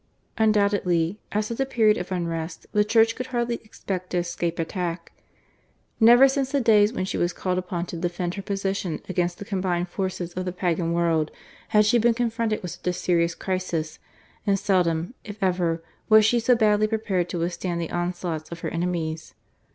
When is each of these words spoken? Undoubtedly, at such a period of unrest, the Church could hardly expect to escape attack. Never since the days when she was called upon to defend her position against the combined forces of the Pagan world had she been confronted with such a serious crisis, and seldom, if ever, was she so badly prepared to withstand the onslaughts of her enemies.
Undoubtedly, 0.35 1.19
at 1.31 1.45
such 1.45 1.59
a 1.59 1.63
period 1.63 1.95
of 1.95 2.11
unrest, 2.11 2.65
the 2.71 2.83
Church 2.83 3.15
could 3.15 3.27
hardly 3.27 3.57
expect 3.63 4.09
to 4.09 4.17
escape 4.17 4.57
attack. 4.57 5.11
Never 5.99 6.27
since 6.27 6.51
the 6.51 6.59
days 6.59 6.91
when 6.91 7.05
she 7.05 7.19
was 7.19 7.33
called 7.33 7.59
upon 7.59 7.85
to 7.85 7.97
defend 7.97 8.33
her 8.33 8.41
position 8.41 8.99
against 9.07 9.37
the 9.37 9.45
combined 9.45 9.89
forces 9.89 10.33
of 10.33 10.45
the 10.45 10.51
Pagan 10.51 10.91
world 10.91 11.29
had 11.67 11.85
she 11.85 11.99
been 11.99 12.15
confronted 12.15 12.63
with 12.63 12.71
such 12.71 12.87
a 12.87 12.93
serious 12.93 13.35
crisis, 13.35 13.99
and 14.47 14.57
seldom, 14.57 15.13
if 15.23 15.37
ever, 15.43 15.83
was 16.09 16.25
she 16.25 16.39
so 16.39 16.55
badly 16.55 16.87
prepared 16.87 17.29
to 17.29 17.37
withstand 17.37 17.79
the 17.79 17.91
onslaughts 17.91 18.49
of 18.51 18.61
her 18.61 18.69
enemies. 18.69 19.35